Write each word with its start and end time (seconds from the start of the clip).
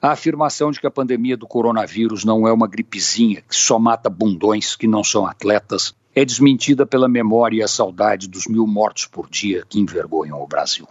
A 0.00 0.12
afirmação 0.12 0.70
de 0.70 0.80
que 0.80 0.86
a 0.86 0.92
pandemia 0.92 1.36
do 1.36 1.44
coronavírus 1.44 2.24
não 2.24 2.46
é 2.46 2.52
uma 2.52 2.68
gripezinha 2.68 3.42
que 3.42 3.56
só 3.56 3.80
mata 3.80 4.08
bundões 4.08 4.76
que 4.76 4.86
não 4.86 5.02
são 5.02 5.26
atletas 5.26 5.92
é 6.14 6.24
desmentida 6.24 6.86
pela 6.86 7.08
memória 7.08 7.56
e 7.56 7.62
a 7.64 7.68
saudade 7.68 8.28
dos 8.28 8.46
mil 8.46 8.64
mortos 8.64 9.06
por 9.06 9.28
dia 9.28 9.64
que 9.68 9.80
envergonham 9.80 10.40
o 10.40 10.46
Brasil. 10.46 10.86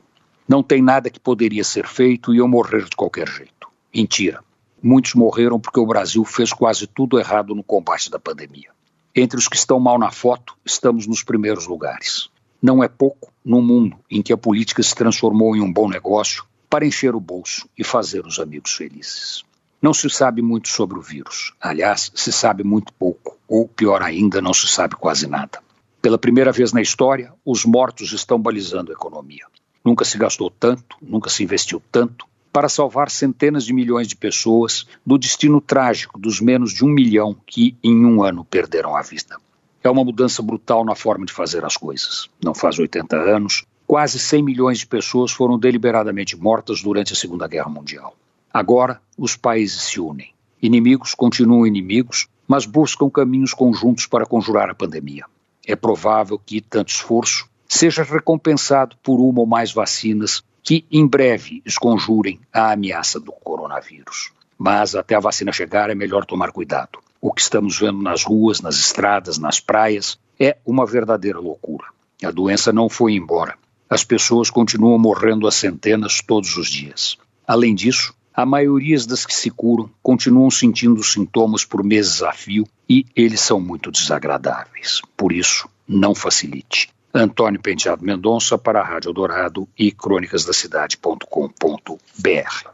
Não 0.46 0.62
tem 0.62 0.82
nada 0.82 1.10
que 1.10 1.22
poderia 1.22 1.64
ser 1.64 1.88
feito 1.88 2.36
e 2.36 2.40
eu 2.40 2.50
morrer 2.50 2.84
de 2.84 2.98
qualquer 2.98 3.30
jeito. 3.30 3.70
Mentira. 3.96 4.44
Muitos 4.84 5.14
morreram 5.14 5.58
porque 5.58 5.80
o 5.80 5.86
Brasil 5.86 6.26
fez 6.26 6.52
quase 6.52 6.86
tudo 6.86 7.18
errado 7.18 7.56
no 7.56 7.64
combate 7.64 8.12
da 8.12 8.20
pandemia. 8.20 8.72
Entre 9.16 9.40
os 9.40 9.48
que 9.48 9.56
estão 9.56 9.80
mal 9.80 9.98
na 9.98 10.12
foto, 10.12 10.54
estamos 10.66 11.08
nos 11.08 11.24
primeiros 11.24 11.66
lugares. 11.66 12.30
Não 12.62 12.84
é 12.84 12.90
pouco 12.90 13.32
no 13.44 13.62
mundo 13.62 13.98
em 14.12 14.22
que 14.22 14.34
a 14.34 14.38
política 14.38 14.84
se 14.84 14.94
transformou 14.94 15.56
em 15.56 15.62
um 15.62 15.72
bom 15.72 15.88
negócio 15.88 16.44
para 16.70 16.86
encher 16.86 17.16
o 17.16 17.20
bolso 17.20 17.68
e 17.78 17.84
fazer 17.84 18.26
os 18.26 18.40
amigos 18.40 18.74
felizes. 18.74 19.44
Não 19.82 19.94
se 19.94 20.10
sabe 20.10 20.42
muito 20.42 20.70
sobre 20.70 20.98
o 20.98 21.02
vírus. 21.02 21.54
Aliás, 21.62 22.12
se 22.16 22.32
sabe 22.32 22.64
muito 22.64 22.92
pouco, 22.94 23.38
ou 23.48 23.68
pior 23.68 24.02
ainda, 24.02 24.42
não 24.42 24.54
se 24.54 24.68
sabe 24.68 24.96
quase 24.96 25.28
nada. 25.28 25.60
Pela 26.02 26.18
primeira 26.18 26.52
vez 26.52 26.74
na 26.74 26.82
história, 26.82 27.34
os 27.46 27.64
mortos 27.64 28.12
estão 28.12 28.40
balizando 28.40 28.92
a 28.92 28.96
economia. 28.96 29.46
Nunca 29.84 30.04
se 30.04 30.18
gastou 30.18 30.50
tanto, 30.50 30.98
nunca 31.02 31.30
se 31.30 31.44
investiu 31.44 31.82
tanto 31.92 32.26
para 32.52 32.70
salvar 32.70 33.12
centenas 33.12 33.64
de 33.66 33.74
milhões 33.74 34.08
de 34.08 34.16
pessoas 34.16 34.88
do 35.06 35.18
destino 35.18 35.62
trágico 35.62 36.20
dos 36.20 36.42
menos 36.42 36.74
de 36.74 36.84
um 36.84 36.90
milhão 36.90 37.36
que, 37.46 37.78
em 37.84 38.04
um 38.04 38.24
ano, 38.24 38.44
perderam 38.44 38.96
a 38.96 39.02
vida. 39.02 39.38
É 39.84 39.90
uma 39.90 40.04
mudança 40.04 40.42
brutal 40.42 40.84
na 40.84 40.96
forma 40.96 41.26
de 41.26 41.32
fazer 41.32 41.64
as 41.64 41.78
coisas. 41.78 42.28
Não 42.44 42.56
faz 42.56 42.80
80 42.80 43.16
anos, 43.16 43.64
quase 43.88 44.20
100 44.20 44.44
milhões 44.44 44.80
de 44.80 44.86
pessoas 44.86 45.32
foram 45.32 45.58
deliberadamente 45.58 46.36
mortas 46.36 46.84
durante 46.84 47.14
a 47.14 47.16
Segunda 47.16 47.48
Guerra 47.48 47.70
Mundial. 47.70 48.14
Agora, 48.54 49.02
os 49.18 49.38
países 49.38 49.84
se 49.84 50.00
unem. 50.00 50.34
Inimigos 50.62 51.16
continuam 51.16 51.66
inimigos, 51.66 52.28
mas 52.46 52.66
buscam 52.66 53.10
caminhos 53.10 53.54
conjuntos 53.54 54.06
para 54.06 54.26
conjurar 54.26 54.70
a 54.70 54.76
pandemia. 54.76 55.26
É 55.66 55.76
provável 55.76 56.38
que 56.38 56.60
tanto 56.60 56.90
esforço 56.90 57.48
seja 57.68 58.04
recompensado 58.04 58.98
por 59.02 59.20
uma 59.20 59.40
ou 59.40 59.46
mais 59.46 59.72
vacinas 59.72 60.44
que 60.62 60.86
em 60.92 61.08
breve 61.08 61.62
esconjurem 61.66 62.40
a 62.52 62.74
ameaça 62.74 63.20
do 63.20 63.32
coronavírus. 63.32 64.32
Mas 64.58 64.96
até 64.96 65.16
a 65.16 65.20
vacina 65.20 65.52
chegar 65.54 65.90
é 65.90 65.96
melhor 65.96 66.26
tomar 66.26 66.52
cuidado. 66.52 67.00
O 67.22 67.32
que 67.32 67.42
estamos 67.42 67.80
vendo 67.80 68.02
nas 68.02 68.24
ruas, 68.24 68.60
nas 68.60 68.76
estradas, 68.76 69.38
nas 69.38 69.60
praias 69.60 70.20
é 70.40 70.58
uma 70.66 70.86
verdadeira 70.86 71.40
loucura. 71.40 71.86
A 72.24 72.32
doença 72.32 72.74
não 72.74 72.90
foi 72.90 73.14
embora. 73.14 73.56
As 73.90 74.04
pessoas 74.04 74.50
continuam 74.50 75.00
morrendo 75.00 75.48
a 75.48 75.52
centenas 75.52 76.22
todos 76.22 76.58
os 76.58 76.68
dias. 76.68 77.18
Além 77.48 77.74
disso, 77.74 78.14
a 78.34 78.46
maioria 78.46 78.98
das 79.08 79.26
que 79.26 79.34
se 79.34 79.50
curam 79.50 79.90
continuam 80.04 80.52
sentindo 80.52 81.02
sintomas 81.04 81.66
por 81.66 81.84
meses 81.84 82.22
a 82.22 82.32
fio 82.32 82.68
e 82.88 83.06
eles 83.16 83.42
são 83.42 83.60
muito 83.60 83.90
desagradáveis. 83.90 85.02
Por 85.16 85.32
isso, 85.32 85.68
não 85.88 86.14
facilite. 86.14 86.90
Antônio 87.14 87.60
Penteado 87.60 88.06
Mendonça 88.06 88.58
para 88.58 88.82
a 88.82 88.84
Rádio 88.84 89.14
Dourado 89.14 89.68
e 89.78 89.92
crônicasdacidade.com.br. 89.92 92.70